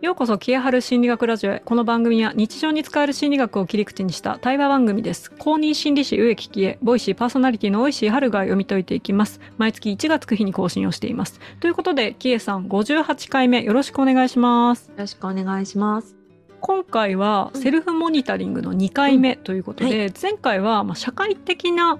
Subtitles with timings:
[0.00, 1.60] ようこそキエハル心理学ラジオへ。
[1.62, 5.30] この番組は日常に使える心理学を切り口にした対話番組です。
[5.30, 11.38] 公認心理師植木喜恵ボイシーパーソナリティの大石春が読み解いていきます毎月1月9日に更新をしています。
[11.60, 14.88] ということでキエさん58回目よろしくお願いします。
[14.88, 16.19] よろしくお願いします。
[16.60, 21.98] 今回はセルフモニタリングの2回目ということで、うんはい、前回はま社会的な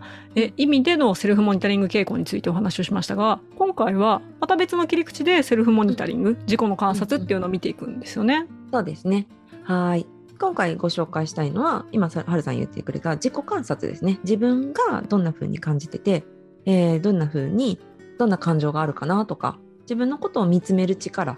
[0.56, 8.46] 意味でのセルフモニタリング傾向についてお話をしましたが今回はまた別の切り口でセルフモニタリング自己の観察っていうのを見ていくんですよね。
[8.72, 9.26] そうですね。
[9.64, 10.06] はい。
[10.38, 14.18] 今回ご紹介したいのは今はるさん言ってくれた自己観察ですね。
[14.24, 16.24] 自分がどんな風に感じてて、
[16.64, 17.78] えー、どんな風に
[18.18, 21.36] どんな感情があるかなとか自分のことを見つめる力っ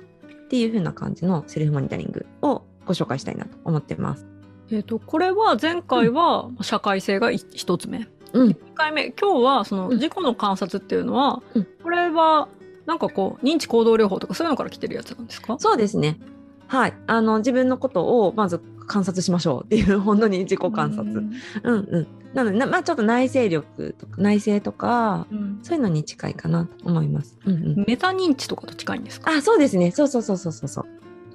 [0.48, 4.26] ていう風な感じのセルフモニタリングをご紹介したいなと思ってます。
[4.70, 8.08] えっ、と、これは前回は社会性が一つ目。
[8.32, 12.48] うん、1回目、今日はその自己の観察っていうのは、うん、これは
[12.86, 15.56] なんかこう認知行動療法とかそういうのから来てるやつなんですか？
[15.58, 16.18] そうですね。
[16.66, 16.94] はい。
[17.06, 21.02] あの、自分のことをまず観察しましょうっていう、本当に自己観察。
[21.02, 27.38] うん、うん、なので、まあちょっと内省力とか、内省とか、うん、そういうのに近いかなと思います。
[27.44, 29.30] うんうん、メタ認知とかと近いんですか？
[29.30, 29.90] あ、そうですね。
[29.90, 30.86] そうそうそうそうそう。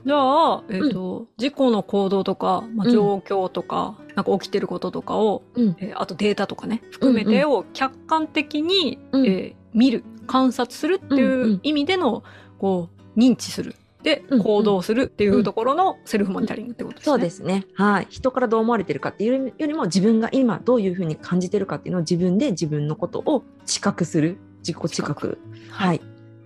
[0.06, 12.24] じゃあ、えっ、ー、と、うん、事故の行動とか、まあ、状況とか、うん、なんか起きてることとかを、うん、えー、あとデータとかね、含めてを客観的に、うん、えー、見る、観察するっていう意味での、
[12.60, 13.76] こう、認知する。
[14.04, 17.12] で、行動するっていうところのセルフモニタリングってことですね。
[17.12, 17.66] そうですね。
[17.74, 18.08] はい。
[18.10, 24.38] 人からどう思われてるかっていうよりも、自分が今どういうふうに感じてるかっていうのを自分で自分のことを知覚する。
[24.60, 25.40] 自己知覚。
[25.72, 26.02] はい。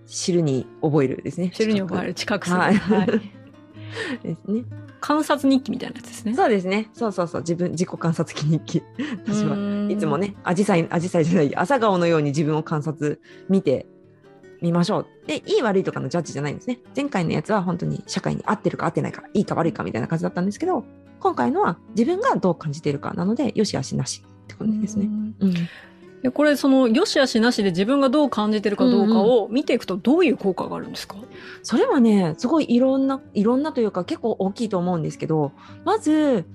[0.08, 1.52] 知るに覚えるですね。
[1.52, 2.14] 知るに覚える。
[2.14, 2.60] 知覚する。
[2.60, 2.76] はい。
[2.78, 3.41] はい
[4.24, 4.64] ですね。
[5.00, 6.34] 観察日記みたいなやつですね。
[6.36, 6.90] そうですね。
[6.94, 7.42] そうそうそう。
[7.42, 8.84] 自分、自己観察日記。
[9.26, 13.88] 私はいつもね、アジサイ、アジサイじゃない、朝顔のように自分を観察、見て
[14.62, 15.08] みましょう。
[15.28, 16.80] で、いい悪いとかのジャッジじゃないんですね。
[16.96, 20.84] 前回のやつは本当に社会に合ってるか合ってないか、いいか悪いかみたいな感じだったんですけど、
[21.20, 25.10] 今回のは自分がどう感じているかなので、よしあしなしってことですね。
[25.40, 25.54] うん。
[26.22, 31.30] でこれその良し悪しなしで自分がどう感じてるかどうかを見ていくとどういう効果があるんですか、うんうん、
[31.64, 35.52] それはねすごいいろんないろんなというか結構大きいと思うんですけど
[35.84, 36.46] まず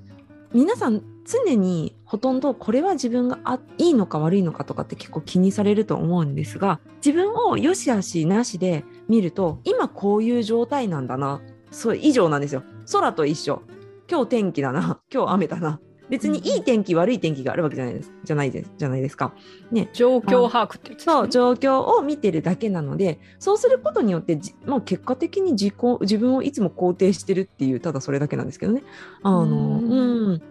[0.53, 11.41] 皆さん常にほとんどこれは自分があいいのか悪いのかとかって結構気にされると思うんですが自分を良し悪しなしで見ると今こういう状態なんだな。
[11.73, 12.63] そう以上なんですよ。
[12.93, 13.63] 空と一緒。
[14.09, 15.01] 今日天気だな。
[15.13, 19.35] 今日雨だな別にいい天気、悪い天気があるわけじゃないですじゃないですじゃないですか。
[19.71, 28.83] ね、状況把握って、ね、そう状況を見てるだけなのでそうすることによってまあ、結果的に自己自分をいつも肯定してるっていうただそれだけなんですけどね。
[29.23, 30.43] あのうん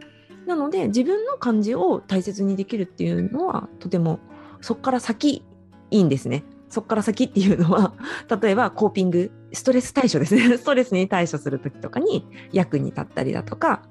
[0.46, 4.20] なので自分の感じを大切にできるっていうのはとても
[4.62, 5.44] そこから先
[5.92, 6.44] いいんですね。
[6.70, 7.94] そこから先っていうのは
[8.42, 13.84] 例えばコーピングストレス対処ですね ストレスに対処する時とかに役に立ったりだとか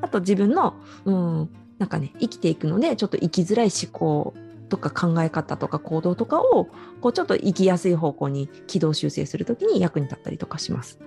[0.00, 0.74] あと自分の、
[1.04, 4.34] うん、なんかね、生きていくので、ちょっと生きづらい思考
[4.68, 6.66] とか考え方とか行動とかを、
[7.00, 10.98] こうちょっと生きやすい方向に軌道修正するときに役に立ったりとかします。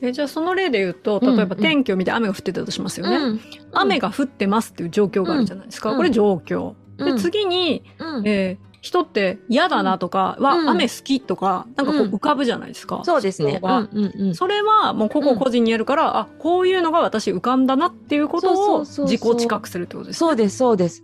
[0.00, 3.16] えじゃあその例で言うと、例えば天気を見て雨が降ってたとしますよね。
[3.16, 3.40] うんうん、
[3.72, 5.92] 雨が降ってますっていう状況があるじゃないですか。
[5.92, 6.74] うん、これ状況。
[6.98, 12.96] で、次に、うん、えー人って嫌だなとかは、うん、雨好きとか、なんかこう浮かぶじゃないですか。
[12.96, 13.60] うん、そうですね。
[14.34, 21.02] それはもう個々個人にやるから、うん、あ、こういうのが私浮かんだなっていうことを自己知覚するってことです、ね、そうです、そうです。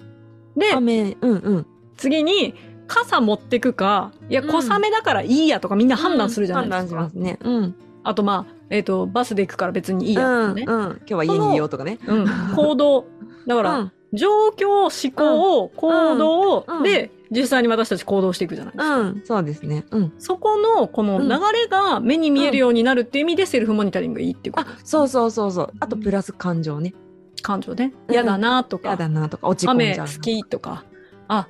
[0.57, 1.67] で、雨、うんうん。
[1.97, 2.55] 次に、
[2.87, 7.01] 傘持ってくか、いや、小雨だからいいやとかみんな判断するじゃないですか。
[7.01, 7.39] 判断しますね。
[7.43, 7.75] うん。
[8.03, 10.65] あとまあ、えっ、ー、と、バスで行くから別にいいやとかね。
[10.67, 11.99] うん、今日は家にいようとかね。
[12.07, 12.27] うん。
[12.55, 13.07] 行動。
[13.47, 18.99] だから、状況、思考、行動で、実際に私たち行動していくじゃないですか。
[18.99, 19.85] うん、そうですね。
[19.91, 20.13] うん。
[20.19, 25.73] そこの、この流れが目に見えるようになるっていう意味でセルフモニタリングいいっていうこと、うん、あ、そうそうそうそう。
[25.81, 26.95] あと、プラス感情ね。
[27.43, 27.93] 感情ね。
[28.11, 28.91] 嫌だなとか。
[28.91, 30.07] 嫌だなとか、落ち込んじゃう。
[30.07, 30.85] 雨好きとか。
[31.29, 31.49] あ、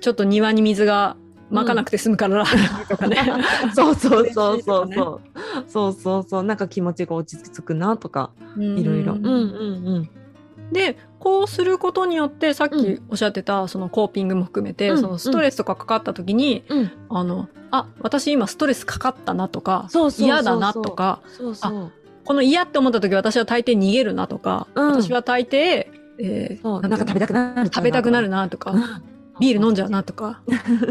[0.00, 1.16] ちょっと庭に水が
[1.50, 2.44] 巻かなくて済むから、
[2.88, 3.18] とかね。
[3.74, 5.20] そうそうそうそうそう。
[5.68, 6.42] そうそうそう。
[6.42, 9.14] なんか気持ちが落ち着くなとか、いろいろ。
[9.14, 10.10] うんうんうん。
[10.72, 21.20] でこうすることによってさっきおっしゃってたそのコーピングも含めて、うん、そのストレスとかかかった時に、うん、あのあ私今ストレスかかったなとか嫌だなとか
[21.60, 21.90] あ
[22.24, 25.86] この嫌って思った時私は大抵逃げるなとか、うん、私は大抵、
[26.18, 28.74] えー、なんか食べたくなる食べたくなるなとか。
[29.38, 30.40] ビール飲んじゃうなとか。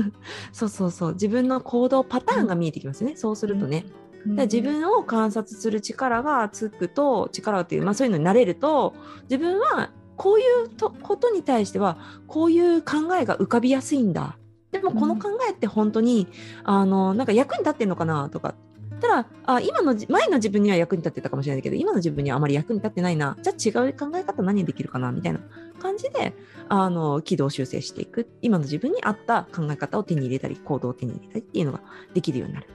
[0.53, 1.13] そうそうそう。
[1.13, 3.15] 自分の行動パターンが見えてきますね。
[3.15, 3.85] そうするとね。
[4.25, 8.95] 自分を観察する力がつくと力っていう、まあ、そういうのになれると
[9.29, 14.37] 自分はこういうとことに対してはこういう考えが浮かびやすいんだ。
[14.71, 16.27] でもこの考えって本当に、
[16.65, 18.55] うん、あのなんか役に立ってんのかなとか
[18.99, 23.37] ただあ今の前の自分には役に立ってたかもしれないけど今の自分にはあまり役に立ってないな。
[23.41, 25.39] じゃあ違う考え方何できるかなみたいな
[25.79, 26.33] 感じで
[26.67, 28.29] あの軌道修正していく。
[28.41, 31.81] 今の自分に合った考え方を手に入れたり行動を手に入れたりっていうのが
[32.13, 32.67] できるようになる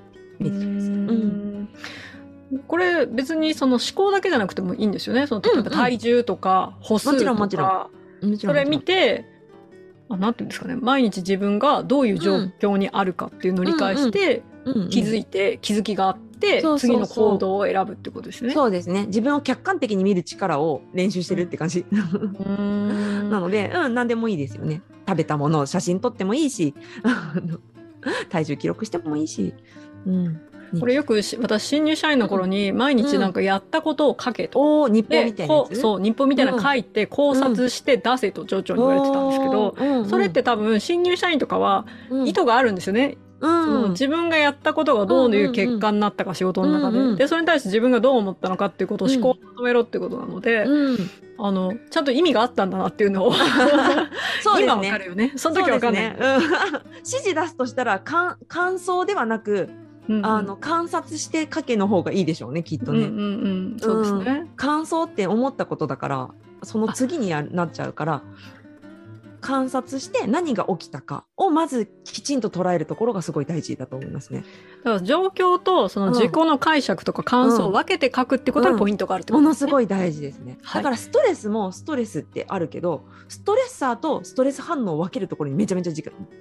[0.49, 1.69] うん、
[2.67, 5.27] これ別にその思考だけじゃなくてもいいんですよね。
[5.27, 7.67] その例えば体重とか歩数とか、もちろんもちろ
[8.33, 9.25] んそれ見て、
[10.09, 14.43] あなんていうんですかね、毎日自分がどういう状況にあるかっていうのを理解して、
[14.91, 18.53] 気づいて、気づきがあって、次の行動を選ぶってことですね。
[18.53, 19.07] そうですね。
[19.07, 21.87] 自分を客観的に見る力を練習してるって感じ。
[21.93, 24.83] なので、うん、何でもいいですよね。
[25.07, 26.75] 食べたものを写真撮ってもいいし、
[28.31, 29.55] 体重記録してもいいし。
[30.07, 30.41] うん。
[30.79, 41.87] これよく私新入社員の頃に毎日なんかやったことを書けと、うん、日報みたいなそう日報みたいな書いて考察して出せと上長に言われてたんですけど、うん、それって多分新入社員とかは
[42.25, 43.17] 意図があるんですよね。
[43.41, 53.33] うん、自分がやったことがどういう結果になったか仕事の中で、うんうん、でそれに対して自分がどう思ったのかっていうことを思考をまとめろってことなので、うん、あのちゃんと意味があったんだなっていうのを
[54.45, 55.33] そう、ね、今わかるよね。
[55.37, 56.17] その時わかんない、ね。
[56.21, 56.27] うん、
[56.97, 59.71] 指示出すとしたら感感想ではなく
[60.23, 63.07] あの観察して書けの方がいいでしょうねきっとね。
[63.81, 66.31] そうですね、感想って思ったことだから
[66.63, 68.23] その次になっちゃうから
[69.41, 74.45] 観察して何が起きたかをまずきちんと捉えるところがすごい大事だと思いますね。
[74.85, 79.77] だから状況とその自己の解釈とか感想を分けて書くってことにポイントがあるってことですね、うん。
[79.77, 80.59] うん、ものすごい大事ですね。
[80.75, 85.93] だからストレスもストレスってあるけど、ストレッサーとストレス反応を分けるところにめちゃめちゃ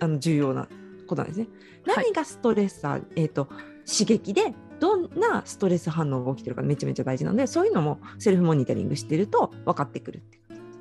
[0.02, 0.68] あの重要な
[1.10, 1.48] ことなんですね。
[1.86, 3.46] 何がストレッサー、はい、えっ、ー、と
[3.86, 10.40] 刺激でどんなストレス反応が起きてるかめちゃめちゃ大事なのでそういうのもセルフモニタリングしてると分かってくるって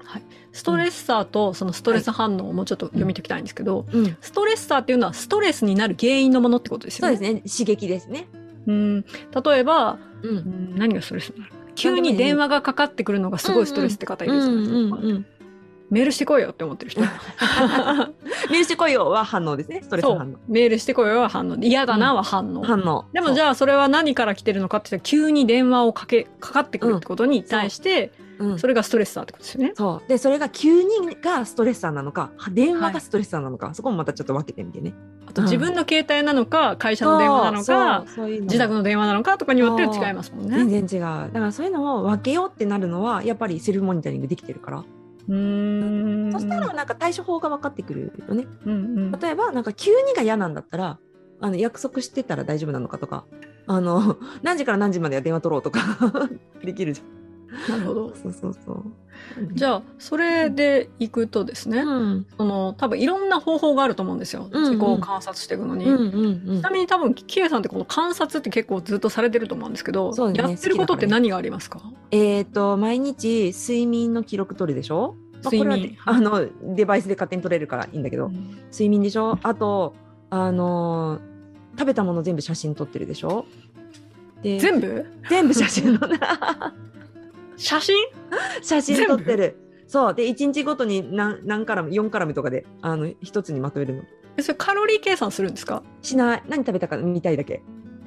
[0.08, 0.22] はい、
[0.52, 7.16] ストレッサーとそのストレス反応をもうちょっと読み解きたいんですけど、うん、ストレッサーっていうのはストレスになる原因のものってことですよね。
[7.16, 7.42] そうですね。
[7.42, 8.26] 刺激ですね。
[8.66, 9.02] うん。
[9.02, 11.52] 例えば、うん、何がストレスになる？
[11.74, 15.37] 急に電話がかかってくるのがすごいストレスって方いるじゃないですか。
[15.90, 17.00] メールしてこいよって思ってる人。
[17.00, 19.80] メールしてこいよは反応ですね。
[19.82, 20.36] ストレス反応。
[20.46, 21.56] メールしてこいよは反応。
[21.56, 22.60] 嫌だなは反応。
[22.60, 23.06] うん、反応。
[23.12, 29.72] でもじゃあそれは何から来てるのかって急に電話をかけ、かかってくるってことに対して、うん、それがストレッサーってことですよね。
[29.74, 30.08] そう。
[30.08, 30.88] で、それが急に
[31.20, 34.94] がストレッサーなのか、電話がストレッサーなのか、はい、そこもまたちょっと分けてみてね。
[35.26, 38.04] あと自分の携帯なのか、会社の電話なのか、
[38.42, 40.56] 自宅の電話なのかとかによって違いますもんね。
[40.64, 41.32] 全然違う。
[41.32, 44.84] だからそういうのを分けようってなるのは、やっぱりセルフモニタリングできてるから。
[45.28, 48.46] うんそしたらなんか対処法が分かってくるよね。
[48.64, 48.76] うんう
[49.08, 50.98] ん、例えばなんか急にが嫌なんだったら
[51.40, 53.26] あの約束してたら大丈夫なのかとか
[53.66, 55.80] あの 何時から何時までは電話取ろうとか
[56.64, 57.17] できるじゃん。
[57.68, 58.14] なるほど。
[58.14, 58.84] そうそうそう。
[59.52, 71.82] じゃあそれでいくとですね、うん、その多分いろんな方法があると思うんですよ、うんうん、自己を観察していくのに、うんうんうん、ちなみに多分キエさんってこの観察って結構ずっとされてると思うんですけど、ね、やってることって何がありますか？
[72.12, 75.16] えっ、ー、と毎日睡眠の記録取るでしょ？
[75.44, 76.46] 睡眠、まあ、あの
[76.76, 79.36] デバイスで勝手に取れるからいいんだけど、うん、睡眠でしょ？
[79.42, 79.94] あと
[80.30, 81.18] あの
[81.76, 83.46] 食べたもの全部写真撮ってるでしょ？
[84.42, 85.06] で全部？
[85.28, 85.98] 全部写真
[87.58, 87.96] 写真？
[88.62, 89.58] 写真撮ってる。
[89.86, 90.14] そう。
[90.14, 94.02] で1日ごとに何何カラム4カラムとかであの一つにまとめるの。
[94.40, 95.82] それカロリー計算するんですか？
[96.00, 96.42] しない。
[96.48, 97.62] 何食べたか見たいだけ。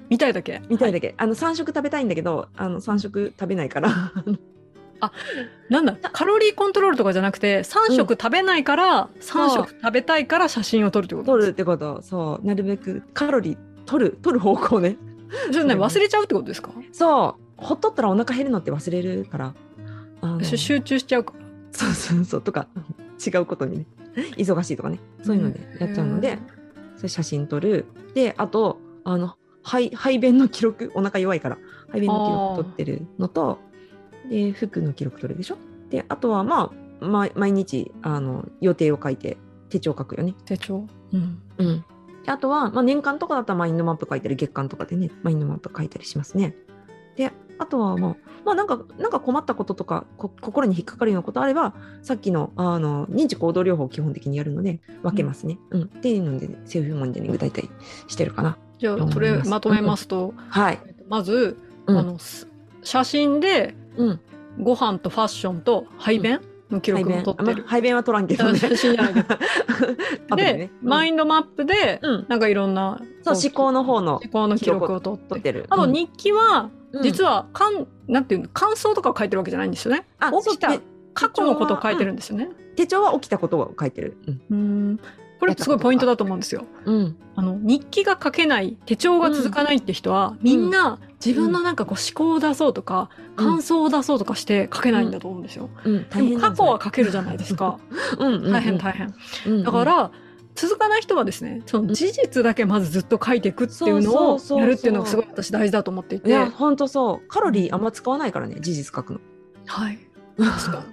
[0.10, 0.62] 見たいだけ？
[0.70, 3.90] 見たいだけ、はい、あの3食食べたいんだけどあの3食食べないから。
[5.04, 5.12] あ
[5.70, 5.96] なんだ？
[5.96, 11.28] カロリーコントロールとかじゃなくて3食食べないから、うん、3食食べたいから写真を撮るってこと？
[11.28, 12.02] 撮るってこと。
[12.02, 12.46] そう。
[12.46, 14.98] なるべくカロリー取る取る方向ね。
[15.52, 15.76] じゃね。
[15.76, 16.72] 忘れちゃうってことですか？
[16.92, 19.54] そうほっとったらお腹減るのって忘れるから。
[20.44, 21.34] 集中しちゃうか。
[21.72, 22.68] そうそうそうとか
[23.26, 23.86] 違うことにね。
[24.38, 25.00] 忙しいとかね。
[25.24, 26.38] そういうのでやっちゃうので、
[26.98, 27.86] それ写真撮る。
[28.14, 31.58] であとあの排排便の記録お腹弱いから
[31.92, 33.60] 排便の記録取ってるのと
[34.30, 35.58] で服の記録取るでしょ。
[35.90, 39.38] であとはまあ、ま、毎日あの予定を書いて
[39.70, 40.36] 手帳書くよね。
[40.46, 40.88] 手帳？
[41.14, 41.86] うん、うん、
[42.26, 46.56] あとは、まあ、年間とかだったらマインドマップ書いたり月間とかでねマインドマップ書いたりしますね。
[47.16, 55.60] であとはまあ、まあ、なんか、なんか困ったこととか、心に引っかかるようなことあれば、さっきの、あの、認知行動療法を基本的にやるので、分けますね。
[55.70, 55.82] うん。
[55.82, 57.70] うん、っていうので、セルフモニタリング大体
[58.08, 58.58] してるかな。
[58.80, 60.80] じゃあ、それまとめますと、うん、はい。
[61.08, 62.18] まず、あの、
[62.82, 64.20] 写真で、うん、
[64.60, 66.40] ご飯とファッションと排便、
[66.72, 67.64] の記録も取ってる。
[67.68, 68.58] 排便は取らんけどね。
[68.58, 69.24] 写真じゃないけ
[70.30, 70.36] ど。
[70.36, 75.66] で、マインドマップで、なんかいろんな、そう、思考の方の思考の記録を取ってる。
[75.70, 76.70] あと日記は、
[77.02, 80.06] 実はかんなんていうの感想とかを書いてるわけじゃないんですよね。
[80.46, 80.80] 起きた
[81.14, 82.50] 過去のことを書いてるんですよね。
[82.76, 84.18] 手帳は起きたことを書いてる。
[84.50, 85.00] うん
[85.42, 86.66] これすごいポイントだと思うんですよ。
[86.86, 95.72] うん、あの日記が書けない手帳が続かないって人は、みんな自分のなんかこう思考を出そうとか、感想を出そうとかして書けないんだと思うんですよ。
[95.84, 97.80] でも過去は書けるじゃないですか。
[98.20, 99.64] 大変大変。
[99.64, 100.12] だから、
[100.56, 106.30] 続かない人はですねその事実だけまずずっと書いていくっていうのをやるっていうのがすごい私大事だと思っていて。
[106.30, 107.28] いや本当そう。
[107.28, 109.20] カロリーあんま使わないからね事実書くの。
[109.66, 110.00] はい。
[110.38, 110.86] 確か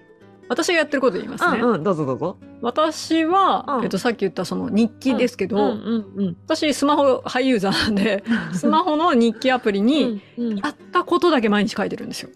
[0.48, 1.58] 私がやってること言いますね。
[1.60, 2.38] うんうん、どうぞどうぞ。
[2.62, 7.94] 私は、うん、えっと、さっき言ったその日記ですけど、うんうんうん、私スマホハイユーザーなん。
[7.94, 8.24] で、
[8.54, 12.30] スマホの日記アプリに、やったことだけ毎日書いてるんですよ。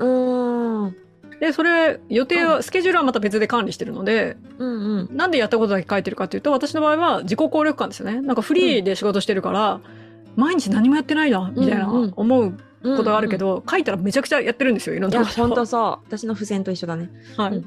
[1.43, 8.21] で、それ、予定は、スケジュールはまた別で管理してるので、うんうん、なんでやったことだけ書いてるかっていうと、私の場合は自己効力感ですよね。
[8.21, 9.81] なんかフリーで仕事してるから、
[10.37, 15.83] 毎日何もやってないな、みたいな思うことがあるけど、うんうん、書いたらめちゃくちゃやってるんですよいろんなこと本当そう。
[16.07, 17.11] 私の付箋と一緒だね。
[17.37, 17.67] はい、うんうん、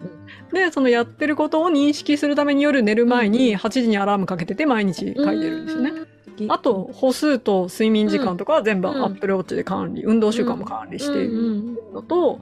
[0.54, 5.92] でそのやってることを認識するために夜寝る前に8時にアラームかけてて毎日書いてるんですよね、
[6.48, 12.40] あと歩数と睡眠時間とかは全部 Apple Watch で管理、運動習慣も管理しているのと、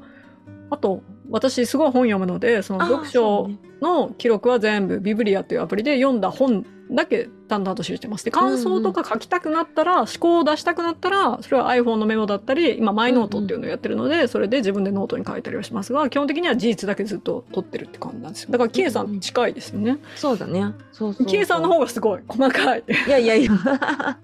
[0.69, 3.49] あと私すごい本読むのでその読書
[3.81, 8.25] の記録は全部ビブリアっていうアプリで読んだ本だけ淡々と記してます。
[8.25, 18.51] で、感想とか書きたくなったら、うんうん、思考を出したくなったら、それは iPhone のメモだったり、今、マイノートっていうのをやってるので、うんうん、それで自分でノートに書いたりはしますが、基本的には事実だけずっと取ってるって感じなんですよ。
[18.51, 19.91] だから、キエさん近いですよね。
[19.91, 20.73] うんうん、そうだね。
[20.91, 22.83] そうキエさんの方がすごい細かい。
[23.07, 24.17] いやいやいや、 合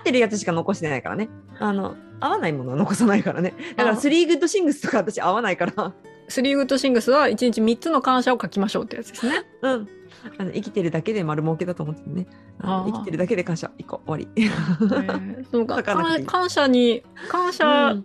[0.00, 1.28] ってるやつしか残してないからね。
[1.58, 3.54] あの、合わないものは残さないからね。
[3.76, 5.92] だから、スリーグッドシングスとか私合わないから。
[6.28, 9.44] スリーグッドシングスは1日3つの感謝を書きましょうってやつですね。
[9.62, 9.88] うん。
[10.38, 12.26] あの生きてるだけで丸儲けだと思ってね。
[12.60, 13.70] 生きてるだけで感謝。
[13.78, 17.96] 一個終わり、えー、そうか感謝に感謝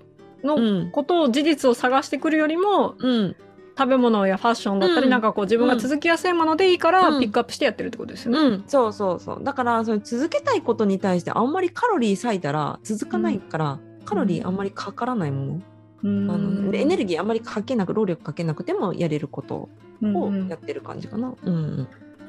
[0.43, 3.35] のことを事実を探してくるよりも、うん、
[3.77, 8.39] 食べ物やファッションだったり、うん、なんかこう自分が続きやすいものでいいからピックアップしてやってるってことですよね。
[8.39, 9.43] うん、そうそうそう。
[9.43, 15.61] だからそれ続けたいことに対してあんまりカロリー割いたら続かないから、カロリーあんまりかからないもの。
[16.03, 19.69] あのエネルギーあんまりかけなく労力かけなくてもやれること
[20.01, 21.33] をやってる感じかな。
[21.43, 21.87] うん、うん。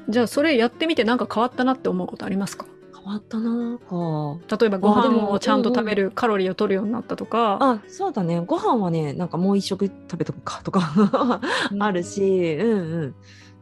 [0.09, 2.65] じゃあそれやってみてなんか変わったなって思うことありますか？
[2.95, 3.77] 変わったな。
[3.79, 8.41] か例えばご飯をちゃんと食べる、カロリーを取るようになったとかあそうだね。
[8.45, 11.41] ご飯はねなんかもう一食食べとくかとか
[11.79, 12.77] あるし、うん、うん。
[12.77, 13.15] うん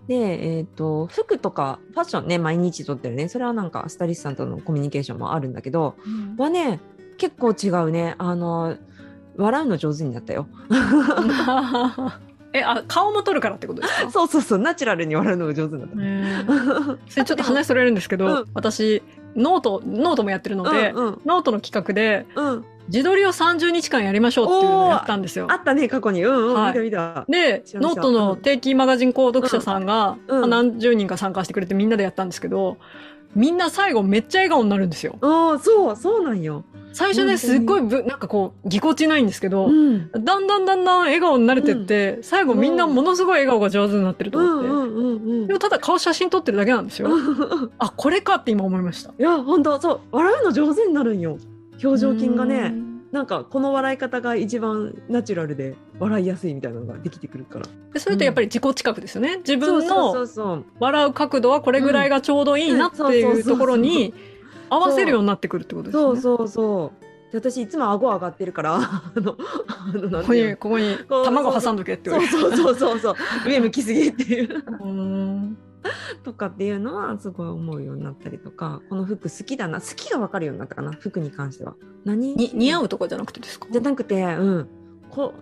[0.07, 3.29] で、えっ、ー、と、服とかファッションね、毎日撮ってるね。
[3.29, 6.79] それはなんかスタイリストさんとのコミュニケーションもあるんだけど、うん、はね、
[7.17, 8.15] 結構違うね。
[8.17, 8.75] あの、
[9.41, 10.47] 笑うの上手になったよ。
[12.53, 14.11] えあ顔も撮るからってことですか？
[14.11, 14.59] そうそうそう。
[14.59, 19.01] ナチュラルに笑うのが上手だった、えー、 それちょっと話それるんですけど、うん、私
[19.35, 25.47] note、note もやってるので、うんうん、ノートの企画で、うん、自撮りを30日間やりましょうっていうのをやったんですよ。
[25.49, 26.25] あったね過去に。
[26.25, 27.25] うんうん、はい、見た見た。
[27.29, 32.77] でノートの定期マガジン購読者さんが、うん、何十人か参加してくれてみんなでやったんですけど
[33.35, 35.17] みんな最後めっちゃ笑顔になるんですよ。
[35.21, 36.63] ああそうそうなんよ。
[36.93, 47.09] 最初ねすっごいぶなんかこうぎこちないんですけど、うん、だんだんだんだん笑顔になれてって、うん、最後みんなものすごい笑顔が上手になってると思って、うんうんうんうん、でもただ顔写真撮ってるだけなんですよ。
[47.79, 49.11] あこれかって今思いました。
[49.17, 51.37] いや本当そう笑うの上手になるんよ
[51.81, 52.90] 表情筋がね。
[53.11, 57.65] なんかこの笑い方が一番ナチュラルで笑いやすいみたいなのができてくるから。
[57.93, 60.15] でそれってやっぱり自己近くですよね、自分の
[60.79, 64.13] 笑う角度はこれぐらいがちょうどいいなっていうところに
[64.69, 66.03] 合わせるようになってくるってことですね。
[66.03, 67.01] そうそうそう。
[67.31, 69.37] で私いつも顎上がってるから あのこ
[70.27, 73.15] こにここに卵挟んどけって言われそうそうそうそう
[73.47, 74.63] 上向きすぎっていう
[76.23, 81.75] とかっていうのはすごい思うようになったりとかこの服好きだな好きが分かるようになったかな服に関しては。
[82.05, 82.35] 何？
[82.35, 83.67] に似合うとかじゃなくてですか？
[83.71, 84.27] じゃなくてう
[84.59, 84.67] ん。
[85.09, 85.33] こ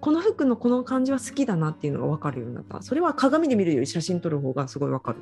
[0.00, 2.82] この服のこの感じは好きだなっていうのが分かるようになった。
[2.82, 5.18] それは鏡で見るより写真撮る方がすごい分かる。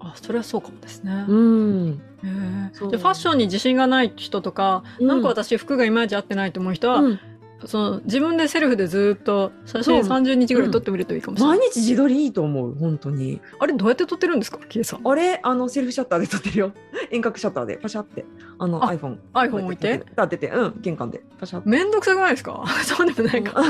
[0.00, 1.24] あそれはそうかもですね。
[1.28, 2.00] うん。
[2.24, 7.20] えファッションに自信がない人とか、うん、なんか私服がいまいち合ってないと思う人は、うん、
[7.66, 11.58] その自分でセルフでずっと写真30日ぐらい撮ってみるといいかもしれない。
[11.58, 13.40] 毎日自撮りいいと思う本当に。
[13.58, 15.00] あれどうやって撮ってるんですかキエさん？
[15.08, 15.40] あれ？
[15.42, 16.72] あのセルフシャッターで撮ってるよ。
[17.10, 18.24] 遠隔シャッターでパシャって
[18.58, 19.16] あの iPhone。
[19.34, 20.04] iPhone 置いて？
[20.16, 21.62] 立ててうん玄関でパシャ。
[21.64, 22.62] めんどくさくないですか？
[22.84, 23.52] そうでもないか。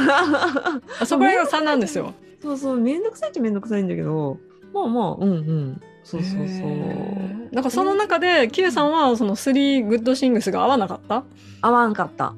[1.00, 2.12] あそこら辺が3なんですよ。
[2.42, 4.38] そうそうめんどくさいっちゃめんどくさいんだけど
[4.72, 5.80] まあまあうんうん。
[6.04, 7.54] そうそうそう。
[7.54, 11.24] なんかその中で、キエさんはそのスリーグッドシングスが合わなかった？
[11.60, 12.34] 合わんかった。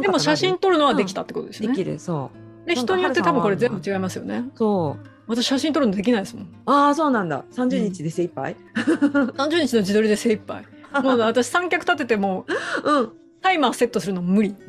[0.00, 1.68] でも写真撮るのはできたってことですね。
[1.68, 2.30] できる、そ
[2.64, 2.68] う。
[2.68, 4.44] で、人によって多分これ全部違いますよね。
[4.54, 5.08] そう。
[5.28, 6.48] 私写真撮るのできないですもん。
[6.66, 7.44] ああ、そうなんだ。
[7.52, 8.84] 30日で精一杯、うん、
[9.30, 10.64] ?30 日の自撮りで精一杯。
[11.02, 12.46] もう私三脚立てても、
[12.84, 14.54] うん、タイマーセットするの無理。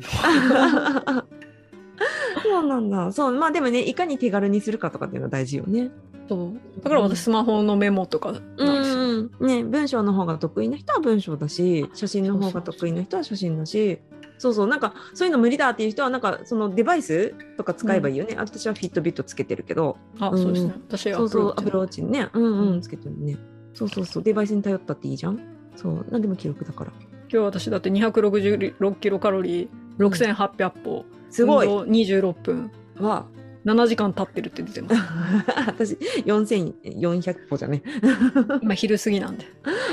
[2.42, 3.12] そうなんだ。
[3.12, 5.90] そう、まあでもね、いかに手軽にするかとかっていうのは大事よね。
[6.28, 14.17] そうだから私スマホのメモとかなんですよ、うんうんうんね、文章の方が得意な人は文章だし写真の方が得意な人は写真だしそうそう
[14.66, 19.98] なんかそういうの無理だっていう人はなんかそのデバイスとか使えばいいよね、うん、私はフィットビットつけてるけど。
[20.18, 20.72] あ、そうですね。
[20.88, 22.28] 私はそうそうアプローチにね。
[22.32, 23.36] うんうんつけてるね。
[23.74, 25.40] そうそうそうデバイスに頼ったっていいじゃん。
[25.76, 26.92] そう何でも記録だから。
[27.00, 31.66] 今日私だって266キロカロリー6800歩、すごい。
[31.66, 32.70] 26分。
[32.98, 33.26] は
[33.64, 34.94] 7時間経ってるって出てます。
[35.66, 37.82] 私4400歩じゃね。
[38.62, 39.46] 今昼過ぎなんで。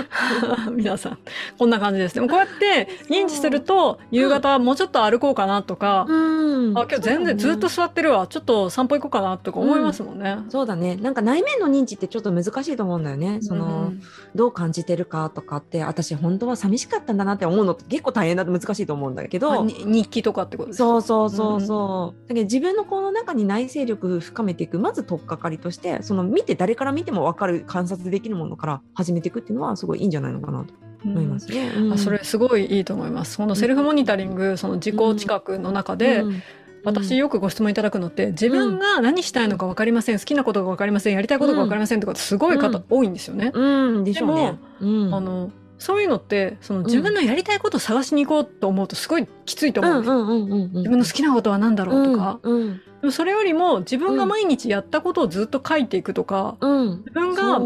[0.72, 1.17] 皆さん
[1.57, 2.15] こんな感じです。
[2.15, 8.27] でもこうやって認知すると夕方もうちょっと歩こうかなとか、うん、あ今日全然ずっと座ってるわ。
[8.27, 10.95] ちょっと散歩行こうかなとか思いますもんね、うん、そうだね。
[10.95, 13.39] なんか内面の認知ってちょっと難しいと思うんだよね。
[13.41, 14.01] その、うん、
[14.36, 19.65] どう感じてるかとかって私本当は寂しかったんだなって思うのって結構大変だと難しいと思うんだけど。
[19.65, 20.84] 日記とかってことですか？
[20.84, 30.74] そうそうそうそう、だけど自分のこの中に内省力深めていくまず取っかかりとしてその見て誰から見ても分かる観察できるものから始めていくっていうのはすごいいいんじゃないのかなと
[31.05, 31.71] 思いますね。
[31.75, 33.38] うん、あそれすごいいいと思います。
[33.38, 36.41] このセルフモニタリング、その自己知覚の中で、うん
[36.85, 43.50] 私よくご質問いただくのって自分が何したいのか分かりません、好きなことが分かりませんやりたいことが分かりませんとかすごい方多いんですよね。
[43.51, 44.59] うんでしょうね。
[44.79, 50.77] でも、あのそういうのってその自分のやりたいことを探しに行こうと思うとすごいきついと思うんです。
[50.77, 57.60] 自分の好きなことは何だろうとか、うんうん、でもそれよりも自分が毎日やったことをずっと書いていくとか、うん、自分が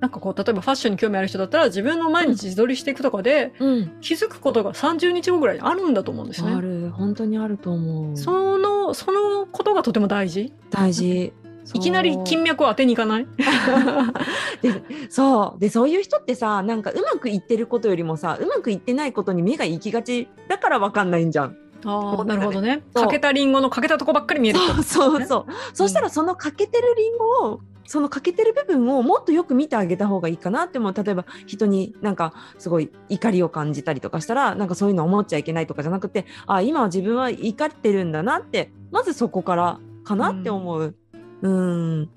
[0.00, 3.52] なんかこう例えばファッションに興味ある人だったら自分の毎日自撮りしていくとかで、
[4.00, 6.52] 気づくことが30日後ぐらいにあるんだと思うんですね。
[6.52, 8.16] ある本当にあると思う。
[8.16, 10.52] そのそのことがとても大事。
[10.70, 11.32] 大事。
[11.74, 13.26] いきなり金脈を当てにいかない？
[14.62, 21.56] でそうでそういう人ってさなんかうまくいってることよりもさうまくいってないことに目が行きがちだから分かんないんじゃん。
[21.84, 22.82] あなるほどね。
[22.92, 25.52] 欠けたリンゴの欠けたとこばっかり見える、ね、そうそうそう。
[25.72, 40.82] そしたらその欠けてるリンゴをその欠けてる部分をもっとよく見てあげた方がいいかなって思う例えば人になんかすごい怒りを感じたりとかしたらなんかそういうの思っちゃいけないとかじゃなくてあ今は自分は怒ってるんだなってまずそこからかなって思う。
[40.82, 40.94] うん、
[41.42, 42.10] うん。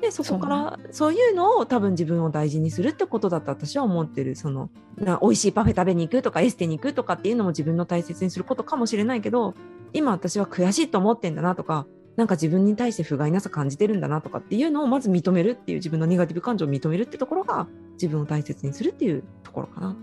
[0.00, 4.36] でそこからそういうのを多分自分を大事にするってことだと私は思ってる。
[4.36, 9.54] そのな美味しいパフェ食べに行くとかエステに行くとかっていうのも自分の大切にすることかもしれないけど
[9.92, 11.86] 今私は悔しいと思ってんだなとか
[12.16, 19.96] なんか自分に対して不甲斐なさ感じてるんだなとかっていうのをまず認めるっていう自分のネガティブ感情を認めるってところが自分を大切にするっていうところかな。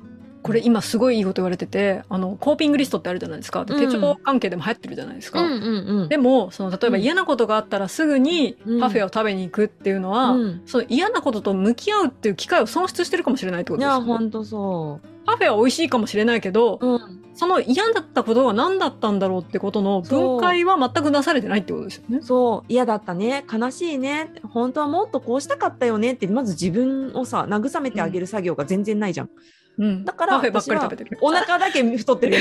[0.45, 15.07] これ今すごいいいこと言われててあのコーピングリストってあるじゃないですか、手帳関係でも流行ってるじゃないですか、うんうんうん、でもその例えば嫌なことがあったらすぐにパフェを食べに行くっていうのは、うん、その嫌なことと向き合うっていう機会を損失してるかもしれないってことですよ、ね、いや本当そう。
[15.25, 22.21] パフェは美味しいかもしれないけど、うん、その嫌だったことは何だったんだろうってことの分解は全くなされてないってことですよね。
[22.21, 22.65] そう。
[22.71, 23.43] 嫌だったね。
[23.51, 24.31] 悲しいね。
[24.43, 29.25] 本当はもっとこうしたかったよねってまず自分をさ慰めてあげる作業が全然ないじゃん。
[29.25, 29.33] うん、
[29.77, 30.89] だから私は
[31.21, 32.37] お腹だけ太ってる。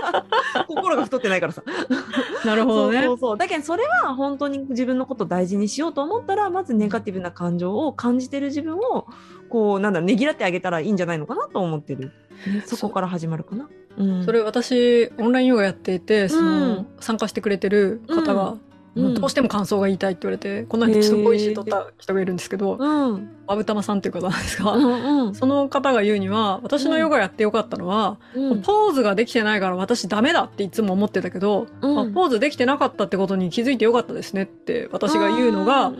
[0.68, 1.62] 心が太ってないからさ。
[2.46, 3.02] なるほどね。
[3.02, 9.06] そうそうだけどそれは本当に自分のことを大事にしようと思ったらまずネガティブな感情を感じてる自分を
[9.50, 12.12] こうなんだねぎらってあげたらいいんじゃないのかなと思ってる、
[12.46, 13.68] ね、そこから始まるかな。
[13.98, 18.56] うん、それ私オンラインヨガやっていてその、参加してくれてる方が、
[18.94, 31.94] うん、どうしても感想が言いたいって言われて、この間すごい詩取った人がいるんですけど、うん、バブタマさんっていう方なんですが、うんうん、その方が言うには私のヨガやってよかったのは、うん、ポーズができてないから私ダメだっていつも思ってたけど、うん。
[31.94, 35.92] まあ、ポーズできてなかったってことに気づいてよかったですねって私が言うのが、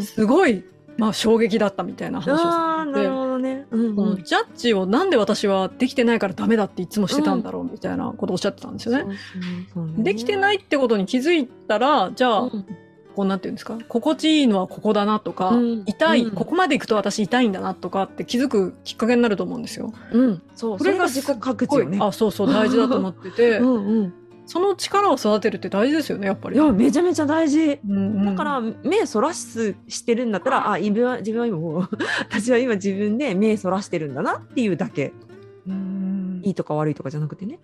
[0.00, 0.64] すごい
[1.00, 3.08] まあ衝撃だったみたいな話をされて、
[3.40, 3.66] ね。
[3.70, 9.16] うんうん、ジャッジをなんで私はできてないからダメだっていつもしてたんだろうみたいなことをおっしゃってたんですよね。
[9.96, 12.66] できてないってことに気づいたらじゃあ、うん、
[13.16, 13.78] こうなんていうんですか？
[13.88, 19.94] 心地いいのはここだなとか、うん、痛い、ここまで行くと私痛いんだなとかって気づくきっかけになると思うんですよ。
[20.12, 21.98] うん、そうそれが自己覚知よね。
[22.00, 23.58] あそうそう大事だと思ってて。
[23.58, 24.14] うんうん
[24.50, 26.56] その力を育てるって大事ですよねやっぱり。
[26.56, 27.78] いやめちゃめちゃ大事。
[27.88, 31.88] うんうん、だから目そらすしてるんだったらあ自分は自分は今
[32.28, 35.12] 私は今自分で目そらしてるんだなっていうだけ。
[35.68, 37.60] うんいいとか悪いとかじゃなくてね。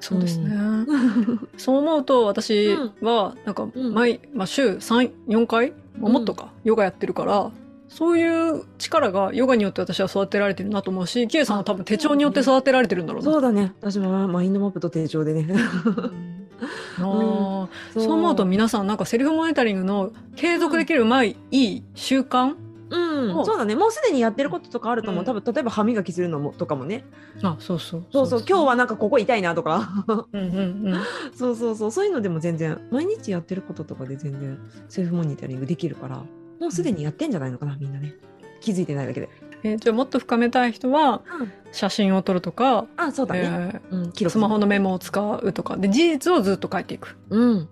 [0.00, 0.46] そうですね。
[0.54, 7.50] うん、 そう思うと私はなんか毎、まあ、週三四回、もっとか、ヨガやってるから
[7.90, 13.30] そういう力がヨガによって私は育てられてるなと思うし、キエさんは多分手帳によって育てられてるんだろうな。
[13.30, 13.74] そうだね。
[13.80, 15.46] 私もマインドマップと手帳でね。
[17.00, 18.02] あうん。
[18.02, 22.54] そう、思うと皆さんなんかセルフモニタリングの継続できるうまい、うん、いい習慣
[22.92, 23.76] うん、そうだね。
[23.76, 27.04] もうすでにやってることとかあると思う、うん、多分例えば歯磨きするのもとかもね。
[27.42, 28.04] あそうそう。
[28.12, 28.44] そうそう。
[28.48, 30.04] 今日はなんかここ痛いなとか。
[30.32, 31.00] うんうん、うん、
[31.34, 31.90] そうそうそう。
[31.90, 36.22] そういうのでも全然毎日やってることとかで全然セルフモニタリングできるから
[36.60, 38.14] もうすでにやってんじゃないのかなみんなね。
[38.60, 39.28] 気づいてないだけで。
[39.62, 41.22] えー、じゃあもっと深めたい人は、
[41.72, 45.76] 写真を撮るとか、あそうだね、えー、うん、スマホのメモを使うとか。
[45.76, 47.68] で事実をずっと書いていく、うん、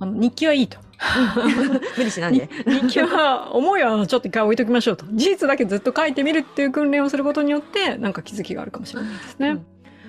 [0.00, 0.78] あの日記はいいと。
[1.96, 2.48] 無理しないで。
[2.66, 5.06] 日記は、思いはちょっと一回置いときましょうと。
[5.12, 9.48] 事実だけずっと書いてみるっていう訓練をすることによって、なんか気づきがあるかもしれないですね。
[9.50, 9.66] うん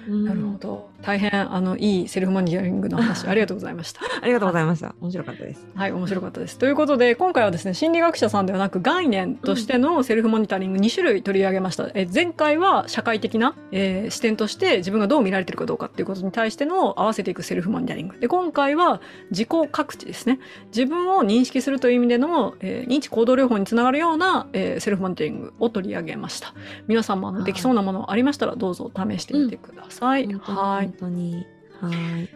[0.08, 0.90] なるほど。
[1.02, 4.02] 大変、あの、いいセルフモニタリングの話、 ありがとうございました。
[4.22, 4.96] ありがとうございました。
[5.02, 5.68] 面白かったです。
[5.76, 6.58] はい、面白かったです。
[6.58, 11.90] ということで、今回はですね、心理学者さんではなく、概念としてのセルフモニタリング2種類取り上げました。
[11.94, 18.20] え前回は社会的な、えー、視点として自分がどう見られてるかどうかっていうことに対しての合わせていくセルフモニタリング。
[18.20, 20.40] で、今回は自己覚知ですね。
[20.68, 26.54] 自分を認識するという意味での、えー、認知行動療法につながるような、えー、セルフモニタリングを取り上げました。
[26.88, 29.91] 皆さんもあのできそうなものありましたら、どうぞ試してみてください。
[29.91, 30.28] うん、はい。
[30.28, 30.86] はい。
[30.88, 31.46] 本当に。
[31.82, 31.90] は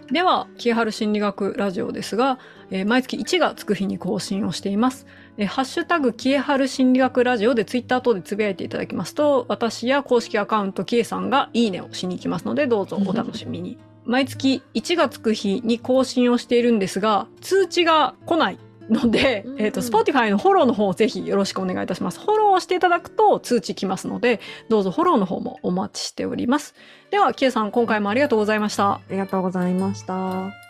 [0.09, 0.13] い。
[0.13, 2.39] では、キエハル心理学ラジオですが、
[2.71, 5.05] えー、毎月1がつく日に更新をしています。
[5.37, 13.77] えー、ハッシュタグ、キエハル心理学ラジオでツイッター等でつぶやいていただきますと、私や公式アカウント、キエさんがいいねをしに行きますので、どうぞお楽しみに。
[14.05, 22.19] 毎月1がつく日に更新をしているんですが、通知が来ないので、うんうん、えっ、ー、と、Spotify のフォローの方をぜひよろしくお願いいたします。
[22.19, 26.75] フォローしていただくと通知来ますので、どうぞフォローの方もお待ちしております。
[27.11, 28.93] では、キエさん、今回もありがとうございました。
[28.93, 30.64] ありがとうございました。